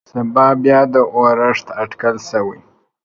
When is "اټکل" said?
1.81-2.15